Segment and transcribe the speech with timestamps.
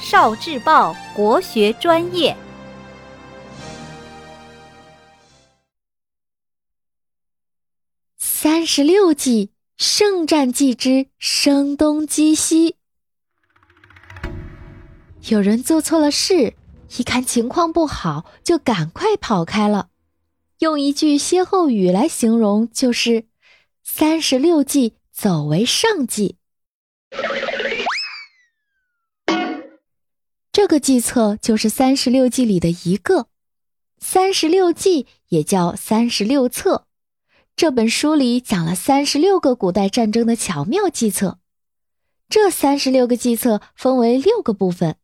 [0.00, 2.36] 少智报国学专业。
[8.16, 12.76] 三十六计，圣战计之声东击西。
[15.28, 16.54] 有人做错了事，
[16.96, 19.88] 一看情况不好，就赶快跑开了。
[20.60, 23.26] 用一句歇后语来形容，就是
[23.82, 26.36] “三十六计，走为上计”。
[30.68, 33.26] 个计策就是三十六计里的一个。
[33.98, 36.86] 三十六计也叫三十六策。
[37.56, 41.40] 这本书里讲了三十六个古代战争的巧妙计策。
[42.28, 44.96] 这三十六个计策分为六个部分。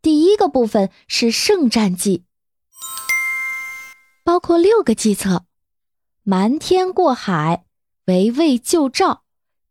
[0.00, 2.24] 第一个部分是胜战计，
[4.24, 5.44] 包括六个计策：
[6.22, 7.66] 瞒天过海、
[8.06, 9.24] 围魏救赵、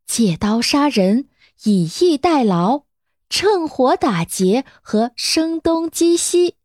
[0.06, 1.28] 借刀杀人、
[1.64, 2.84] 以逸待劳、
[3.30, 6.56] 趁火打劫和声东击西。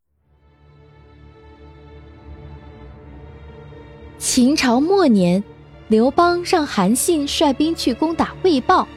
[4.19, 5.45] 秦朝末年，
[5.89, 8.89] 刘邦让韩信率兵去攻打魏豹，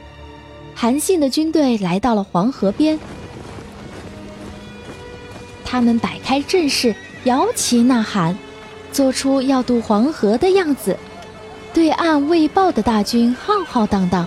[0.74, 2.98] 韩信的军队来到了黄河边。
[5.62, 6.94] 他们摆开阵势，
[7.24, 8.36] 摇旗呐喊，
[8.90, 10.96] 做出要渡黄河的样子。
[11.74, 14.26] 对岸魏豹的大军浩浩荡荡，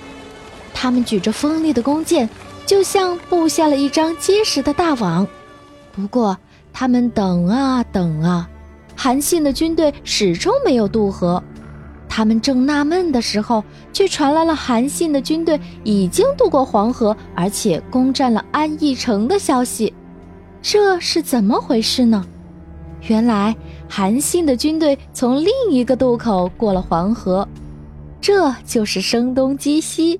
[0.76, 2.30] 他们举着锋利的弓箭，
[2.66, 5.28] 就像布下了一张结实的大网。
[5.92, 6.38] 不过，
[6.72, 8.50] 他们等啊等啊，
[8.96, 11.44] 韩信的军队始终没有渡河。
[12.08, 19.94] 他们正纳闷的时候，却传来了韩信的军队已经渡过黄河，而且攻占了安邑城的消息。
[20.62, 22.26] 这是怎么回事呢？
[23.08, 23.56] 原来
[23.90, 27.48] 韩信的军队从另一个渡口过了黄河，
[28.20, 30.20] 这就是声东击西。